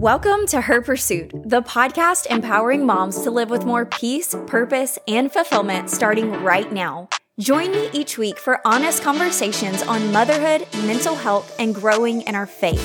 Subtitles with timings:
[0.00, 5.30] Welcome to Her Pursuit, the podcast empowering moms to live with more peace, purpose, and
[5.30, 7.10] fulfillment starting right now.
[7.38, 12.46] Join me each week for honest conversations on motherhood, mental health, and growing in our
[12.46, 12.82] faith.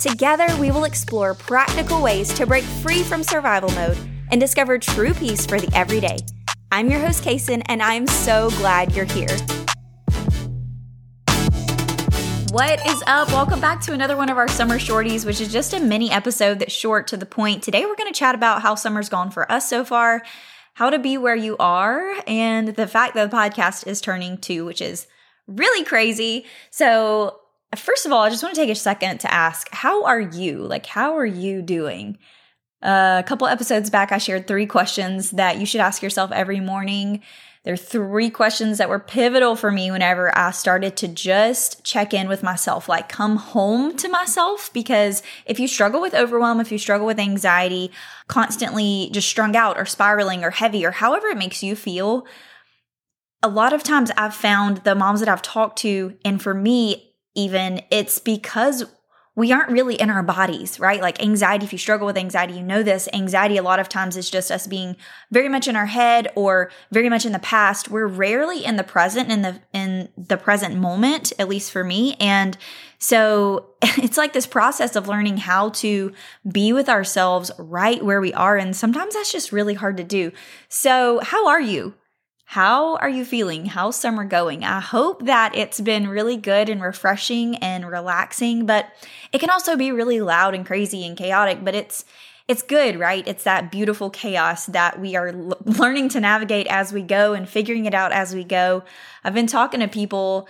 [0.00, 3.98] Together, we will explore practical ways to break free from survival mode
[4.30, 6.16] and discover true peace for the everyday.
[6.72, 9.36] I'm your host, Cason, and I'm so glad you're here.
[12.56, 13.28] What is up?
[13.28, 16.58] Welcome back to another one of our summer shorties, which is just a mini episode
[16.58, 17.62] that's short to the point.
[17.62, 20.22] Today, we're going to chat about how summer's gone for us so far,
[20.72, 24.64] how to be where you are, and the fact that the podcast is turning two,
[24.64, 25.06] which is
[25.46, 26.46] really crazy.
[26.70, 27.40] So,
[27.74, 30.60] first of all, I just want to take a second to ask, how are you?
[30.60, 32.16] Like, how are you doing?
[32.82, 36.60] Uh, a couple episodes back, I shared three questions that you should ask yourself every
[36.60, 37.22] morning.
[37.66, 42.14] There are three questions that were pivotal for me whenever I started to just check
[42.14, 44.72] in with myself, like come home to myself.
[44.72, 47.90] Because if you struggle with overwhelm, if you struggle with anxiety,
[48.28, 52.24] constantly just strung out or spiraling or heavy or however it makes you feel,
[53.42, 57.14] a lot of times I've found the moms that I've talked to, and for me,
[57.34, 58.84] even it's because
[59.36, 61.00] we aren't really in our bodies, right?
[61.00, 63.06] Like anxiety, if you struggle with anxiety, you know this.
[63.12, 64.96] Anxiety, a lot of times, is just us being
[65.30, 67.90] very much in our head or very much in the past.
[67.90, 72.16] We're rarely in the present, in the in the present moment, at least for me.
[72.18, 72.56] And
[72.98, 76.12] so it's like this process of learning how to
[76.50, 78.56] be with ourselves right where we are.
[78.56, 80.32] And sometimes that's just really hard to do.
[80.70, 81.94] So, how are you?
[82.50, 83.66] How are you feeling?
[83.66, 84.62] How's summer going?
[84.62, 88.86] I hope that it's been really good and refreshing and relaxing, but
[89.32, 92.04] it can also be really loud and crazy and chaotic, but it's
[92.46, 93.26] it's good, right?
[93.26, 97.48] It's that beautiful chaos that we are l- learning to navigate as we go and
[97.48, 98.84] figuring it out as we go.
[99.24, 100.46] I've been talking to people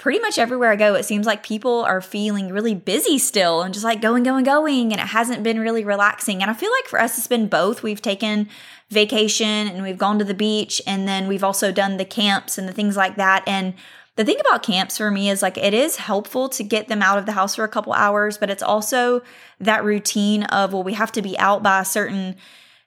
[0.00, 3.74] pretty much everywhere I go, it seems like people are feeling really busy still and
[3.74, 4.92] just like going, going, going.
[4.92, 6.40] And it hasn't been really relaxing.
[6.40, 7.82] And I feel like for us, it's been both.
[7.82, 8.48] We've taken
[8.88, 12.66] vacation and we've gone to the beach and then we've also done the camps and
[12.66, 13.44] the things like that.
[13.46, 13.74] And
[14.16, 17.18] the thing about camps for me is like it is helpful to get them out
[17.18, 19.20] of the house for a couple hours, but it's also
[19.60, 22.36] that routine of, well, we have to be out by a certain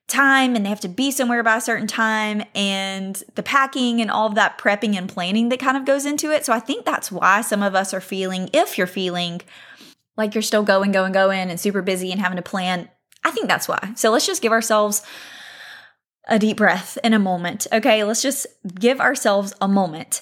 [0.07, 4.11] time and they have to be somewhere by a certain time and the packing and
[4.11, 6.45] all of that prepping and planning that kind of goes into it.
[6.45, 9.41] So I think that's why some of us are feeling, if you're feeling
[10.17, 12.89] like you're still going, going, going and super busy and having to plan,
[13.23, 13.93] I think that's why.
[13.95, 15.01] So let's just give ourselves
[16.27, 17.65] a deep breath in a moment.
[17.71, 20.21] Okay, let's just give ourselves a moment.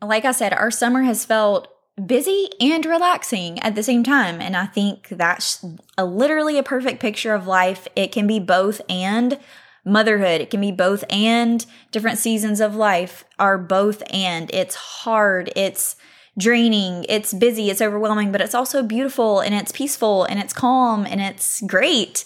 [0.00, 1.68] Like I said, our summer has felt
[2.06, 4.40] busy and relaxing at the same time.
[4.40, 5.64] And I think that's
[5.96, 7.86] a, literally a perfect picture of life.
[7.94, 9.38] It can be both and
[9.84, 10.40] motherhood.
[10.40, 14.52] It can be both and different seasons of life are both and.
[14.52, 15.52] It's hard.
[15.54, 15.96] It's
[16.36, 17.06] draining.
[17.08, 17.70] It's busy.
[17.70, 22.24] It's overwhelming, but it's also beautiful and it's peaceful and it's calm and it's great,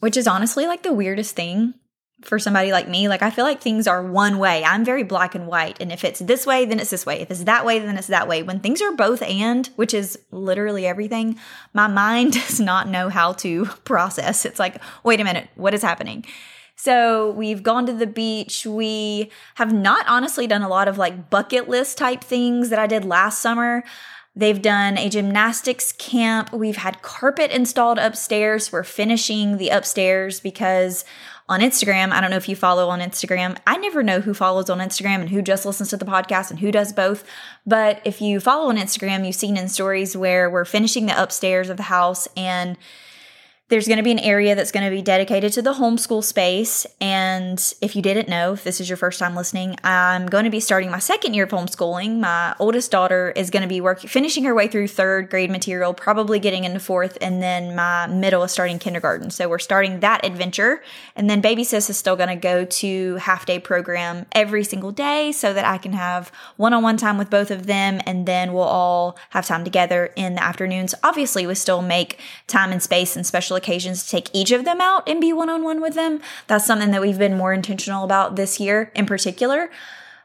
[0.00, 1.74] which is honestly like the weirdest thing
[2.26, 4.64] for somebody like me, like I feel like things are one way.
[4.64, 5.80] I'm very black and white.
[5.80, 7.20] And if it's this way, then it's this way.
[7.20, 8.42] If it's that way, then it's that way.
[8.42, 11.38] When things are both and, which is literally everything,
[11.72, 14.44] my mind does not know how to process.
[14.44, 16.24] It's like, wait a minute, what is happening?
[16.76, 18.66] So we've gone to the beach.
[18.66, 22.86] We have not honestly done a lot of like bucket list type things that I
[22.86, 23.82] did last summer.
[24.38, 26.52] They've done a gymnastics camp.
[26.52, 28.70] We've had carpet installed upstairs.
[28.70, 31.06] We're finishing the upstairs because
[31.48, 32.10] on Instagram.
[32.10, 33.56] I don't know if you follow on Instagram.
[33.66, 36.58] I never know who follows on Instagram and who just listens to the podcast and
[36.58, 37.24] who does both.
[37.66, 41.68] But if you follow on Instagram, you've seen in stories where we're finishing the upstairs
[41.68, 42.76] of the house and
[43.68, 46.86] there's going to be an area that's going to be dedicated to the homeschool space.
[47.00, 50.50] And if you didn't know, if this is your first time listening, I'm going to
[50.50, 52.20] be starting my second year of homeschooling.
[52.20, 55.94] My oldest daughter is going to be working, finishing her way through third grade material,
[55.94, 59.30] probably getting into fourth, and then my middle is starting kindergarten.
[59.30, 60.80] So we're starting that adventure.
[61.16, 64.92] And then baby sis is still going to go to half day program every single
[64.92, 68.00] day so that I can have one on one time with both of them.
[68.06, 70.94] And then we'll all have time together in the afternoons.
[71.02, 74.64] Obviously, we still make time and space and special special occasions to take each of
[74.64, 76.20] them out and be one on one with them.
[76.46, 79.70] That's something that we've been more intentional about this year in particular.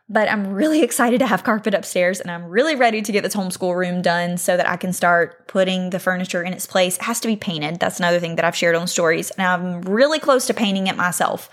[0.09, 3.35] But I'm really excited to have carpet upstairs and I'm really ready to get this
[3.35, 6.97] homeschool room done so that I can start putting the furniture in its place.
[6.97, 7.79] It has to be painted.
[7.79, 9.31] That's another thing that I've shared on stories.
[9.31, 11.49] And I'm really close to painting it myself.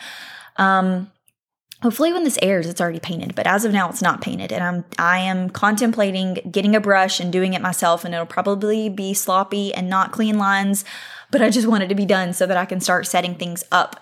[0.57, 1.11] Um,
[1.83, 4.65] hopefully when this airs it's already painted but as of now it's not painted and
[4.65, 9.15] i'm i am contemplating getting a brush and doing it myself and it'll probably be
[9.15, 10.85] sloppy and not clean lines
[11.31, 13.65] but I just want it to be done so that I can start setting things
[13.71, 14.01] up.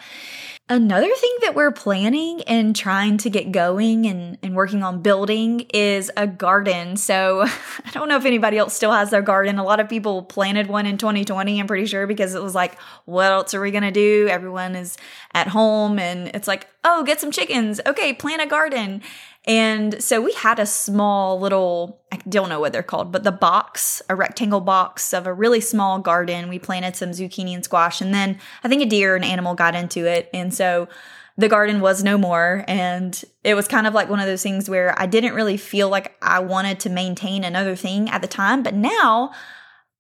[0.69, 5.61] Another thing that we're planning and trying to get going and, and working on building
[5.73, 6.97] is a garden.
[6.97, 7.43] So
[7.85, 9.61] I don't know if anybody else still has their garden.
[9.61, 12.81] A lot of people planted one in 2020, I'm pretty sure, because it was like,
[13.05, 14.27] what else are we going to do?
[14.29, 14.97] Everyone is
[15.35, 17.81] at home and it's like, oh, get some chickens.
[17.87, 19.03] Okay, plant a garden.
[19.47, 23.31] And so we had a small little, I don't know what they're called, but the
[23.31, 26.49] box, a rectangle box of a really small garden.
[26.49, 28.01] We planted some zucchini and squash.
[28.01, 30.29] And then I think a deer, an animal got into it.
[30.35, 30.89] And so
[31.37, 32.65] the garden was no more.
[32.67, 35.89] And it was kind of like one of those things where I didn't really feel
[35.89, 38.65] like I wanted to maintain another thing at the time.
[38.65, 39.31] But now,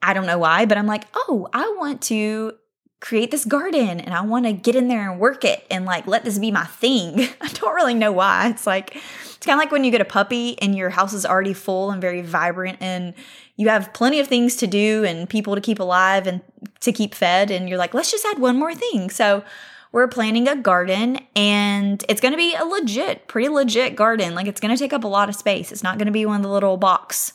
[0.02, 2.52] I don't know why, but I'm like, oh, I want to
[3.00, 6.06] create this garden and I want to get in there and work it and like
[6.06, 7.28] let this be my thing.
[7.40, 8.48] I don't really know why.
[8.48, 11.26] It's like it's kind of like when you get a puppy and your house is
[11.26, 13.14] already full and very vibrant and
[13.56, 16.40] you have plenty of things to do and people to keep alive and
[16.80, 19.10] to keep fed and you're like, let's just add one more thing.
[19.10, 19.44] So
[19.92, 24.34] we're planting a garden and it's going to be a legit, pretty legit garden.
[24.34, 25.70] Like it's going to take up a lot of space.
[25.70, 27.32] It's not going to be one of the little box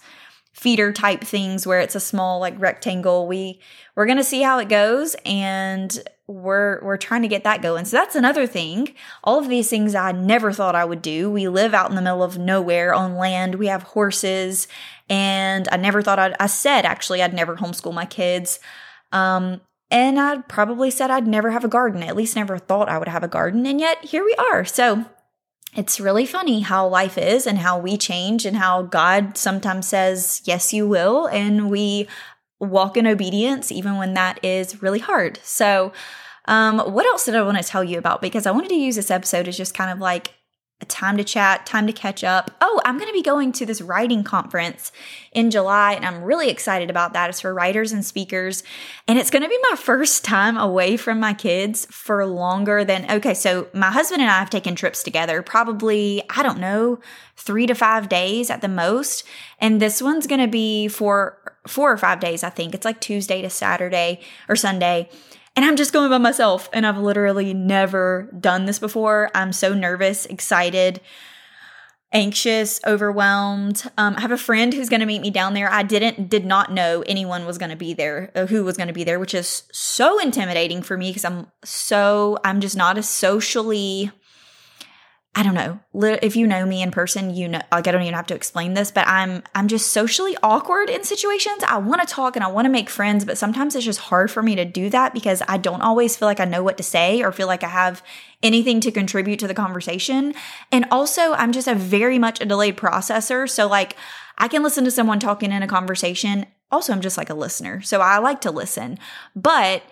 [0.62, 3.28] feeder type things where it's a small like rectangle.
[3.28, 3.60] We
[3.96, 7.86] we're going to see how it goes and we're we're trying to get that going.
[7.86, 8.94] So that's another thing.
[9.24, 11.32] All of these things I never thought I would do.
[11.32, 13.56] We live out in the middle of nowhere on land.
[13.56, 14.68] We have horses
[15.10, 18.60] and I never thought I'd I said actually I'd never homeschool my kids.
[19.12, 22.04] Um and I probably said I'd never have a garden.
[22.04, 23.66] At least never thought I would have a garden.
[23.66, 24.64] And yet here we are.
[24.64, 25.08] So
[25.76, 30.42] it's really funny how life is and how we change and how God sometimes says,
[30.44, 31.28] Yes, you will.
[31.28, 32.08] And we
[32.60, 35.40] walk in obedience even when that is really hard.
[35.44, 35.94] So,
[36.46, 38.22] um, what else did I want to tell you about?
[38.22, 40.34] Because I wanted to use this episode as just kind of like
[40.82, 42.52] a time to chat, time to catch up.
[42.60, 44.92] Oh, I'm going to be going to this writing conference
[45.32, 47.30] in July, and I'm really excited about that.
[47.30, 48.64] It's for writers and speakers,
[49.08, 53.10] and it's going to be my first time away from my kids for longer than,
[53.10, 57.00] okay, so my husband and I have taken trips together, probably, I don't know,
[57.38, 59.24] three to five days at the most.
[59.60, 61.38] And this one's going to be for
[61.68, 62.74] four or five days, I think.
[62.74, 64.20] It's like Tuesday to Saturday
[64.50, 65.10] or Sunday.
[65.56, 66.70] And I'm just going by myself.
[66.72, 69.30] And I've literally never done this before.
[69.36, 71.02] I'm so nervous, excited,
[72.14, 73.84] anxious, overwhelmed.
[73.98, 75.70] Um, I have a friend who's going to meet me down there.
[75.70, 78.88] I didn't, did not know anyone was going to be there, uh, who was going
[78.88, 82.98] to be there, which is so intimidating for me because I'm so, I'm just not
[82.98, 84.12] a socially
[85.34, 85.80] I don't know.
[86.22, 88.74] If you know me in person, you know like I don't even have to explain
[88.74, 91.64] this, but I'm I'm just socially awkward in situations.
[91.66, 94.30] I want to talk and I want to make friends, but sometimes it's just hard
[94.30, 96.84] for me to do that because I don't always feel like I know what to
[96.84, 98.04] say or feel like I have
[98.44, 100.34] anything to contribute to the conversation.
[100.70, 103.96] And also, I'm just a very much a delayed processor, so like
[104.38, 106.46] I can listen to someone talking in a conversation.
[106.72, 107.80] Also, I'm just like a listener.
[107.82, 109.00] So I like to listen.
[109.34, 109.84] But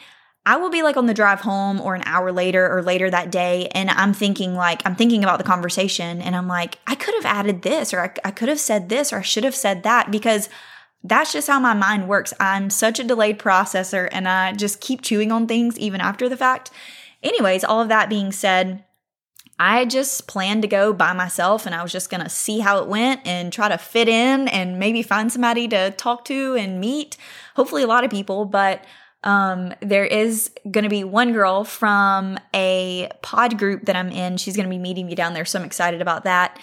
[0.50, 3.30] I will be like on the drive home or an hour later or later that
[3.30, 7.14] day, and I'm thinking like, I'm thinking about the conversation, and I'm like, I could
[7.14, 9.84] have added this, or I, I could have said this, or I should have said
[9.84, 10.50] that, because
[11.04, 12.34] that's just how my mind works.
[12.40, 16.36] I'm such a delayed processor, and I just keep chewing on things even after the
[16.36, 16.72] fact.
[17.22, 18.84] Anyways, all of that being said,
[19.60, 22.88] I just planned to go by myself and I was just to see how it
[22.88, 27.18] went and try to fit in and maybe find somebody to talk to and meet.
[27.56, 28.84] Hopefully, a lot of people, but
[29.24, 34.38] um, there is going to be one girl from a pod group that I'm in.
[34.38, 35.46] She's going to be meeting me down there.
[35.46, 36.58] So I'm excited about that.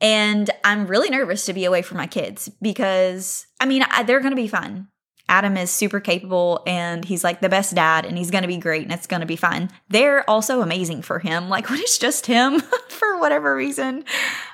[0.00, 4.20] And I'm really nervous to be away from my kids because, I mean, I, they're
[4.20, 4.88] going to be fun.
[5.28, 8.58] Adam is super capable and he's like the best dad and he's going to be
[8.58, 9.70] great and it's going to be fun.
[9.88, 11.48] They're also amazing for him.
[11.56, 14.04] Like when it's just him for whatever reason.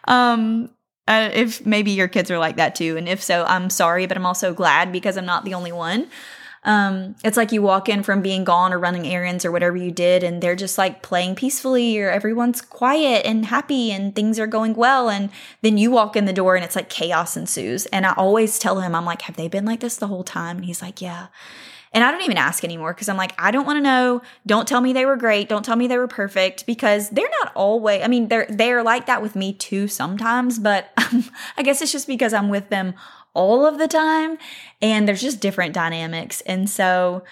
[0.07, 0.71] Um,
[1.09, 2.97] uh, if maybe your kids are like that too.
[2.97, 6.09] And if so, I'm sorry, but I'm also glad because I'm not the only one.
[6.65, 9.91] Um, it's like you walk in from being gone or running errands or whatever you
[9.91, 14.47] did, and they're just like playing peacefully, or everyone's quiet and happy and things are
[14.47, 15.09] going well.
[15.09, 15.31] And
[15.63, 17.87] then you walk in the door and it's like chaos ensues.
[17.87, 20.59] And I always tell him, I'm like, have they been like this the whole time?
[20.59, 21.29] And he's like, yeah.
[21.95, 24.23] And I don't even ask anymore because I'm like, I don't want to know.
[24.47, 25.49] Don't tell me they were great.
[25.49, 28.03] Don't tell me they were perfect because they're not always.
[28.03, 32.07] I mean, they're they're like that with me too sometimes, but I guess it's just
[32.07, 32.95] because I'm with them
[33.35, 34.39] all of the time
[34.81, 36.41] and there's just different dynamics.
[36.43, 37.25] And so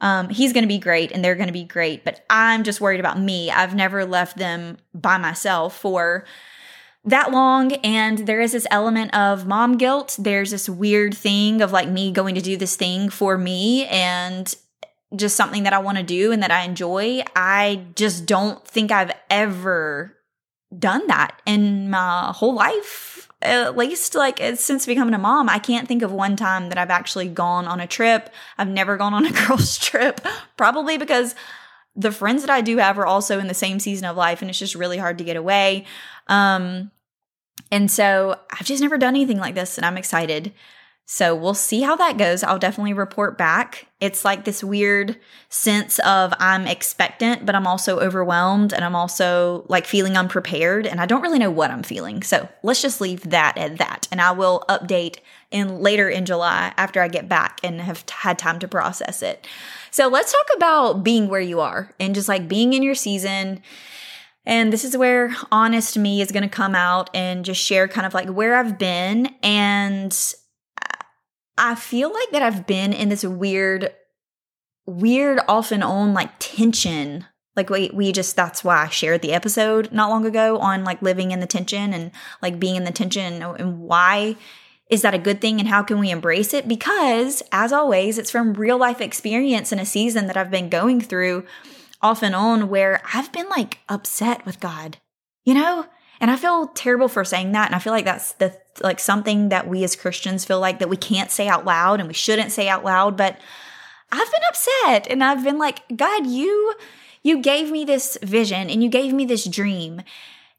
[0.00, 2.80] um, he's going to be great and they're going to be great, but I'm just
[2.80, 3.50] worried about me.
[3.50, 6.24] I've never left them by myself for
[7.04, 10.16] that long and there is this element of mom guilt.
[10.18, 14.52] There's this weird thing of like me going to do this thing for me and
[15.14, 17.22] just something that I want to do and that I enjoy.
[17.34, 20.16] I just don't think I've ever
[20.76, 25.86] done that in my whole life at least like since becoming a mom, I can't
[25.86, 28.30] think of one time that I've actually gone on a trip.
[28.56, 30.20] I've never gone on a girls' trip,
[30.56, 31.34] probably because
[31.94, 34.50] the friends that I do have are also in the same season of life, and
[34.50, 35.86] it's just really hard to get away.
[36.28, 36.90] Um,
[37.70, 40.52] and so I've just never done anything like this, and I'm excited.
[41.08, 42.42] So we'll see how that goes.
[42.42, 43.86] I'll definitely report back.
[44.00, 45.16] It's like this weird
[45.48, 51.00] sense of I'm expectant, but I'm also overwhelmed and I'm also like feeling unprepared and
[51.00, 52.24] I don't really know what I'm feeling.
[52.24, 54.08] So let's just leave that at that.
[54.10, 55.18] And I will update
[55.52, 59.46] in later in July after I get back and have had time to process it.
[59.92, 63.62] So let's talk about being where you are and just like being in your season.
[64.44, 68.08] And this is where honest me is going to come out and just share kind
[68.08, 70.12] of like where I've been and
[71.58, 73.92] I feel like that I've been in this weird,
[74.86, 77.26] weird off and on like tension.
[77.54, 81.00] Like we we just that's why I shared the episode not long ago on like
[81.00, 82.10] living in the tension and
[82.42, 84.36] like being in the tension and, why
[84.90, 86.68] is that a good thing and how can we embrace it?
[86.68, 91.00] Because as always, it's from real life experience in a season that I've been going
[91.00, 91.46] through
[92.02, 94.98] off and on where I've been like upset with God.
[95.44, 95.86] You know,
[96.20, 97.66] and I feel terrible for saying that.
[97.66, 100.88] And I feel like that's the like something that we as Christians feel like that
[100.88, 103.16] we can't say out loud and we shouldn't say out loud.
[103.16, 103.38] But
[104.12, 106.74] I've been upset and I've been like, God, you
[107.22, 110.02] you gave me this vision and you gave me this dream.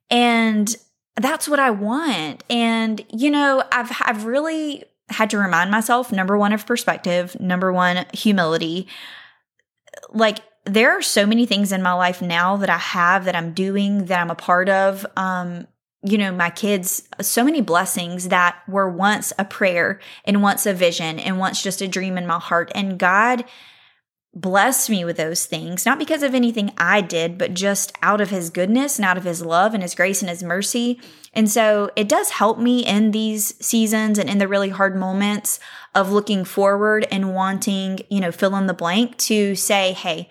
[0.10, 0.76] And
[1.16, 2.44] that's what I want.
[2.50, 7.72] And you know, I've I've really had to remind myself number one of perspective, number
[7.72, 8.88] one humility.
[10.10, 13.54] Like there are so many things in my life now that I have that I'm
[13.54, 15.06] doing that I'm a part of.
[15.16, 15.68] Um,
[16.04, 20.74] you know, my kids, so many blessings that were once a prayer and once a
[20.74, 22.72] vision and once just a dream in my heart.
[22.76, 23.46] And God
[24.34, 28.30] blessed me with those things, not because of anything I did, but just out of
[28.30, 31.00] His goodness and out of His love and His grace and His mercy.
[31.34, 35.60] And so it does help me in these seasons and in the really hard moments
[35.96, 40.30] of looking forward and wanting, you know, fill in the blank to say, hey,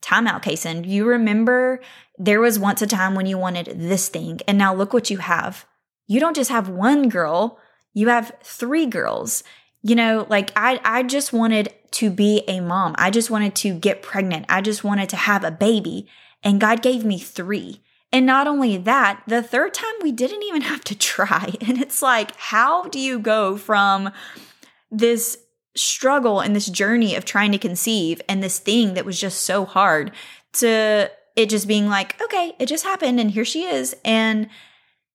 [0.00, 0.86] time out, Cason.
[0.88, 1.80] You remember
[2.18, 5.18] there was once a time when you wanted this thing, and now look what you
[5.18, 5.66] have.
[6.06, 7.58] You don't just have one girl,
[7.94, 9.42] you have three girls.
[9.82, 12.94] You know, like I I just wanted to be a mom.
[12.98, 14.46] I just wanted to get pregnant.
[14.48, 16.06] I just wanted to have a baby.
[16.42, 17.80] And God gave me three.
[18.12, 21.54] And not only that, the third time we didn't even have to try.
[21.60, 24.10] And it's like, how do you go from
[24.90, 25.38] this
[25.76, 29.64] struggle and this journey of trying to conceive and this thing that was just so
[29.64, 30.12] hard
[30.52, 33.94] to it just being like, okay, it just happened and here she is.
[34.04, 34.48] And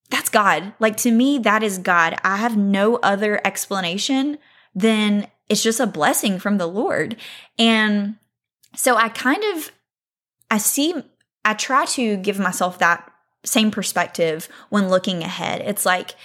[0.10, 0.74] that's God.
[0.80, 2.16] Like to me, that is God.
[2.24, 4.38] I have no other explanation
[4.74, 7.18] than it's just a blessing from the Lord.
[7.60, 8.16] And
[8.76, 9.72] so I kind of,
[10.50, 10.94] I see,
[11.44, 13.12] I try to give myself that
[13.44, 15.62] same perspective when looking ahead.
[15.62, 16.16] It's like,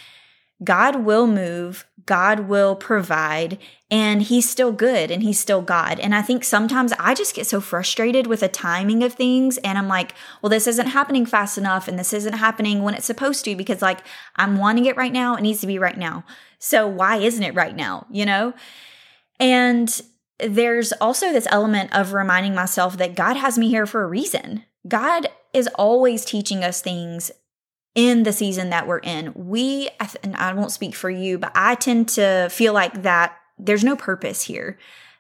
[0.63, 3.59] God will move, God will provide,
[3.91, 5.99] and He's still good and He's still God.
[6.01, 9.79] And I think sometimes I just get so frustrated with the timing of things, and
[9.79, 13.45] I'm like, well, this isn't happening fast enough, and this isn't happening when it's supposed
[13.47, 14.01] to because, like,
[14.37, 16.25] I'm wanting it right now, it needs to be right now.
[16.59, 18.53] So why isn't it right now, you know?
[19.39, 20.01] And
[20.39, 24.65] there's also this element of reminding myself that God has me here for a reason.
[24.87, 27.31] God is always teaching us things
[27.95, 29.33] in the season that we're in.
[29.35, 29.91] We,
[30.23, 33.97] and I won't speak for you, but I tend to feel like that there's no
[33.97, 34.79] purpose here.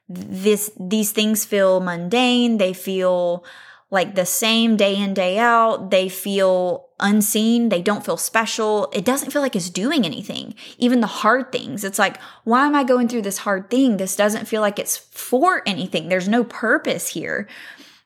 [0.08, 2.58] This, these things feel mundane.
[2.58, 3.44] They feel
[3.90, 5.90] like the same day in, day out.
[5.90, 7.70] They feel unseen.
[7.70, 8.88] They don't feel special.
[8.92, 10.54] It doesn't feel like it's doing anything.
[10.78, 11.82] Even the hard things.
[11.82, 13.96] It's like, why am I going through this hard thing?
[13.96, 16.08] This doesn't feel like it's for anything.
[16.08, 17.48] There's no purpose here.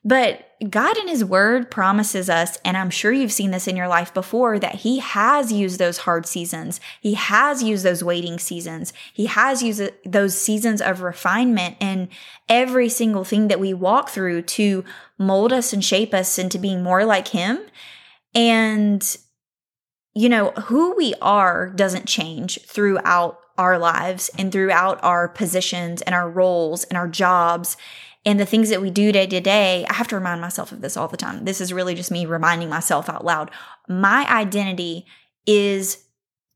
[0.07, 3.87] But God in His Word promises us, and I'm sure you've seen this in your
[3.87, 6.79] life before, that He has used those hard seasons.
[7.01, 8.93] He has used those waiting seasons.
[9.11, 12.09] He has used those seasons of refinement and
[12.47, 14.85] every single thing that we walk through to
[15.17, 17.59] mold us and shape us into being more like Him.
[18.35, 19.17] And,
[20.13, 26.13] you know, who we are doesn't change throughout our lives and throughout our positions and
[26.13, 27.75] our roles and our jobs
[28.25, 30.81] and the things that we do day to day, I have to remind myself of
[30.81, 31.45] this all the time.
[31.45, 33.51] This is really just me reminding myself out loud.
[33.87, 35.05] My identity
[35.45, 36.05] is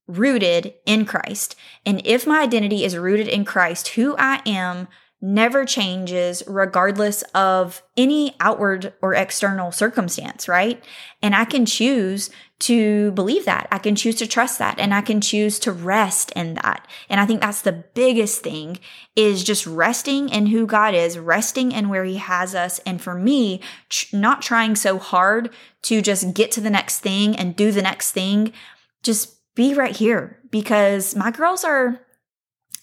[0.08, 1.56] rooted in Christ.
[1.86, 4.88] And if my identity is rooted in Christ, who I am
[5.22, 10.84] never changes regardless of any outward or external circumstance, right?
[11.22, 13.68] And I can choose to believe that.
[13.72, 16.86] I can choose to trust that and I can choose to rest in that.
[17.10, 18.80] And I think that's the biggest thing
[19.16, 22.80] is just resting in who God is, resting in where he has us.
[22.80, 25.52] And for me, tr- not trying so hard
[25.84, 28.52] to just get to the next thing and do the next thing,
[29.04, 32.02] just be right here because my girls are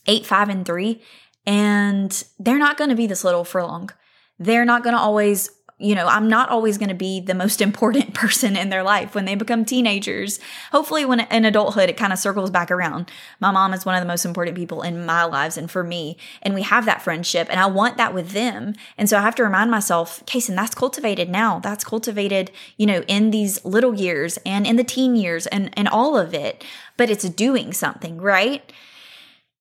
[0.06, 1.02] eight, five, and three
[1.46, 3.90] and they're not going to be this little for long.
[4.38, 7.60] They're not going to always you know, I'm not always going to be the most
[7.66, 10.40] important person in their life when they become teenagers.
[10.72, 13.10] Hopefully, when in adulthood, it kind of circles back around.
[13.40, 16.16] My mom is one of the most important people in my lives and for me.
[16.42, 18.74] And we have that friendship, and I want that with them.
[18.96, 21.58] And so I have to remind myself, Cason, that's cultivated now.
[21.58, 25.88] That's cultivated, you know, in these little years and in the teen years and, and
[25.88, 26.64] all of it.
[26.96, 28.72] But it's doing something, right?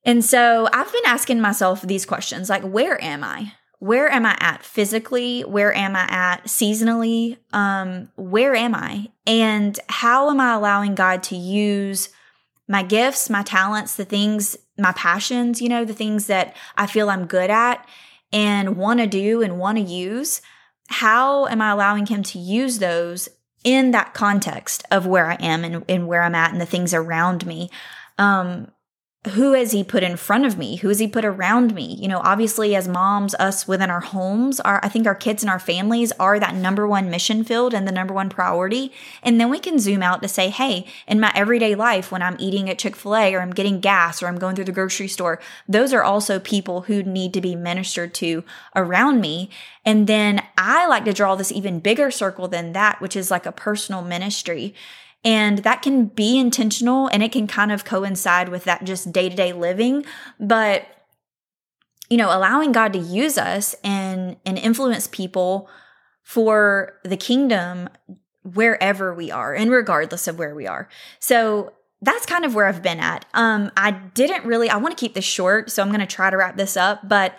[0.05, 3.53] And so I've been asking myself these questions like, where am I?
[3.79, 5.41] Where am I at physically?
[5.41, 7.37] Where am I at seasonally?
[7.53, 9.09] Um, where am I?
[9.27, 12.09] And how am I allowing God to use
[12.67, 17.09] my gifts, my talents, the things, my passions, you know, the things that I feel
[17.09, 17.87] I'm good at
[18.31, 20.41] and want to do and want to use?
[20.87, 23.29] How am I allowing Him to use those
[23.63, 26.93] in that context of where I am and, and where I'm at and the things
[26.93, 27.69] around me?
[28.17, 28.71] Um,
[29.29, 30.77] who has he put in front of me?
[30.77, 31.95] Who has he put around me?
[31.99, 35.49] You know obviously as moms us within our homes are i think our kids and
[35.49, 38.91] our families are that number one mission field and the number one priority.
[39.23, 42.37] And then we can zoom out to say hey in my everyday life when i'm
[42.39, 45.93] eating at chick-fil-a or i'm getting gas or i'm going through the grocery store those
[45.93, 48.43] are also people who need to be ministered to
[48.75, 49.49] around me.
[49.83, 53.45] And then i like to draw this even bigger circle than that which is like
[53.45, 54.73] a personal ministry
[55.25, 59.27] and that can be intentional and it can kind of coincide with that just day
[59.27, 60.05] to day living.
[60.39, 60.85] But,
[62.09, 65.67] you know, allowing God to use us and, and influence people
[66.21, 67.89] for the kingdom
[68.43, 70.87] wherever we are and regardless of where we are.
[71.19, 73.25] So that's kind of where I've been at.
[73.33, 76.29] Um, I didn't really, I want to keep this short, so I'm going to try
[76.29, 77.35] to wrap this up, but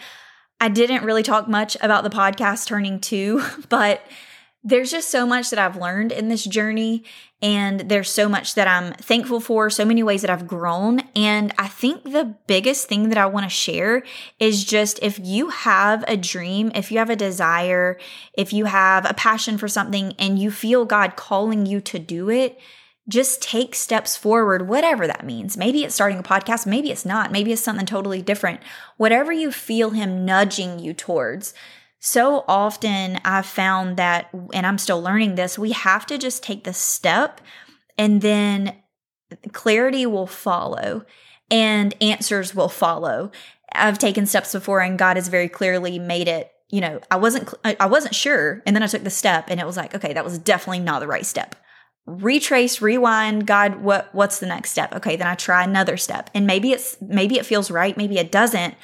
[0.60, 4.04] I didn't really talk much about the podcast turning two, but
[4.66, 7.04] there's just so much that I've learned in this journey.
[7.40, 11.02] And there's so much that I'm thankful for, so many ways that I've grown.
[11.14, 14.02] And I think the biggest thing that I want to share
[14.40, 17.96] is just if you have a dream, if you have a desire,
[18.36, 22.28] if you have a passion for something and you feel God calling you to do
[22.28, 22.58] it,
[23.08, 25.56] just take steps forward, whatever that means.
[25.56, 28.60] Maybe it's starting a podcast, maybe it's not, maybe it's something totally different.
[28.96, 31.54] Whatever you feel Him nudging you towards,
[31.98, 36.64] so often I've found that, and I'm still learning this, we have to just take
[36.64, 37.40] the step
[37.98, 38.74] and then
[39.52, 41.04] clarity will follow
[41.50, 43.30] and answers will follow.
[43.72, 47.52] I've taken steps before and God has very clearly made it, you know, I wasn't
[47.64, 50.24] I wasn't sure and then I took the step and it was like, okay, that
[50.24, 51.54] was definitely not the right step.
[52.06, 54.94] Retrace, rewind, God, what what's the next step?
[54.94, 56.30] Okay, then I try another step.
[56.34, 58.74] And maybe it's maybe it feels right, maybe it doesn't,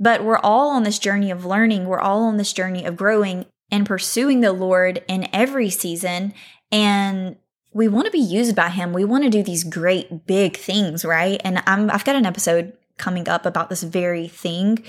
[0.00, 1.84] but we're all on this journey of learning.
[1.84, 6.32] We're all on this journey of growing and pursuing the Lord in every season.
[6.72, 7.36] And
[7.72, 8.94] we want to be used by Him.
[8.94, 11.40] We want to do these great big things, right?
[11.44, 14.82] And I'm, I've got an episode coming up about this very thing.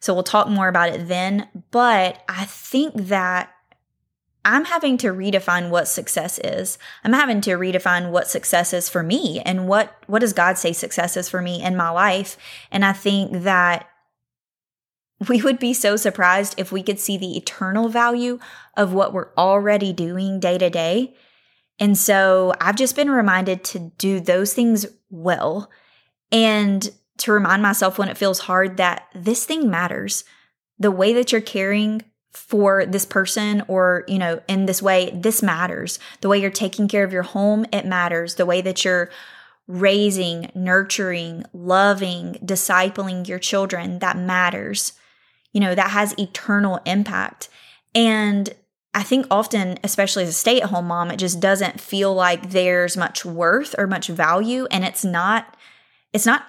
[0.00, 1.48] So we'll talk more about it then.
[1.70, 3.52] But I think that
[4.44, 6.78] I'm having to redefine what success is.
[7.04, 10.72] I'm having to redefine what success is for me and what what does God say
[10.72, 12.38] success is for me in my life.
[12.70, 13.88] And I think that
[15.26, 18.38] we would be so surprised if we could see the eternal value
[18.76, 21.14] of what we're already doing day to day.
[21.80, 25.70] And so I've just been reminded to do those things well
[26.30, 30.24] and to remind myself when it feels hard that this thing matters.
[30.78, 32.02] The way that you're caring
[32.32, 35.98] for this person or, you know, in this way, this matters.
[36.20, 38.36] The way you're taking care of your home, it matters.
[38.36, 39.10] The way that you're
[39.66, 44.92] raising, nurturing, loving, discipling your children, that matters
[45.52, 47.48] you know, that has eternal impact.
[47.94, 48.54] And
[48.94, 52.50] I think often, especially as a stay at home mom, it just doesn't feel like
[52.50, 54.66] there's much worth or much value.
[54.70, 55.56] And it's not,
[56.12, 56.44] it's not,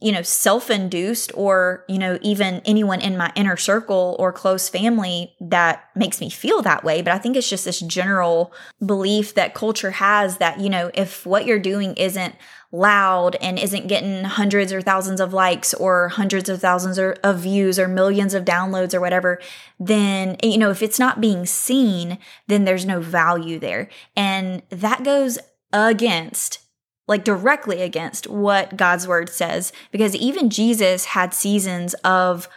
[0.00, 4.68] you know, self induced or, you know, even anyone in my inner circle or close
[4.68, 7.02] family that makes me feel that way.
[7.02, 8.52] But I think it's just this general
[8.84, 12.34] belief that culture has that, you know, if what you're doing isn't
[12.70, 17.40] loud and isn't getting hundreds or thousands of likes or hundreds of thousands or, of
[17.40, 19.40] views or millions of downloads or whatever,
[19.80, 23.88] then, you know, if it's not being seen, then there's no value there.
[24.14, 25.38] And that goes
[25.72, 26.60] against
[27.06, 32.48] like directly against what God's word says because even Jesus had seasons of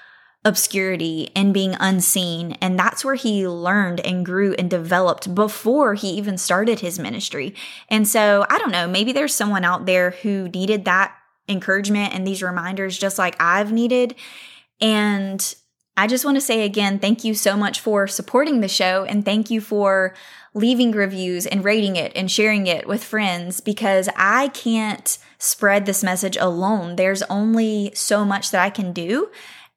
[0.44, 2.58] obscurity and being unseen.
[2.62, 7.54] And that's where he learned and grew and developed before he even started his ministry.
[7.90, 11.16] And so I don't know, maybe there's someone out there who needed that
[11.48, 14.16] encouragement and these reminders just like I've needed.
[14.80, 15.56] And
[15.96, 19.24] I just want to say again, thank you so much for supporting the show and
[19.24, 20.16] thank you for
[20.54, 26.04] leaving reviews and rating it and sharing it with friends because I can't spread this
[26.04, 26.96] message alone.
[26.96, 29.30] There's only so much that I can do.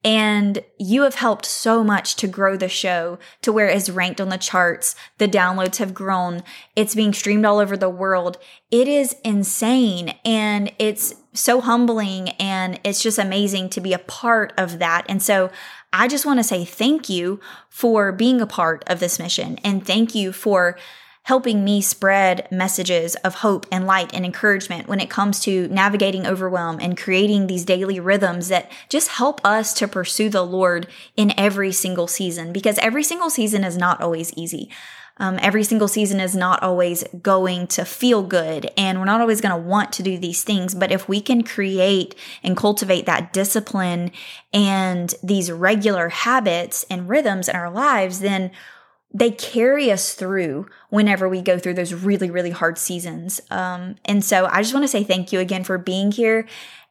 [0.05, 4.29] And you have helped so much to grow the show to where it's ranked on
[4.29, 4.95] the charts.
[5.17, 6.43] The downloads have grown.
[6.75, 8.37] It's being streamed all over the world.
[8.69, 10.13] It is insane.
[10.23, 15.05] And it's so humbling and it's just amazing to be a part of that.
[15.09, 15.49] And so
[15.91, 19.85] I just want to say thank you for being a part of this mission and
[19.85, 20.77] thank you for
[21.25, 26.25] helping me spread messages of hope and light and encouragement when it comes to navigating
[26.25, 31.33] overwhelm and creating these daily rhythms that just help us to pursue the Lord in
[31.35, 34.69] every single season because every single season is not always easy.
[35.17, 39.41] Um, every single season is not always going to feel good and we're not always
[39.41, 40.75] going to want to do these things.
[40.75, 44.11] But if we can create and cultivate that discipline
[44.53, 48.51] and these regular habits and rhythms in our lives, then
[49.15, 53.39] they carry us through whenever we go through those really, really hard seasons.
[53.49, 56.45] Um, and so I just want to say thank you again for being here.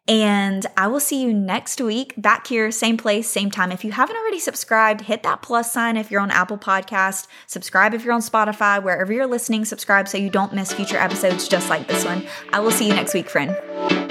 [0.09, 3.71] And I will see you next week back here, same place, same time.
[3.73, 7.27] If you haven't already subscribed, hit that plus sign if you're on Apple Podcast.
[7.47, 11.47] Subscribe if you're on Spotify, wherever you're listening, subscribe so you don't miss future episodes
[11.47, 12.27] just like this one.
[12.53, 14.04] I will see you next week, friend.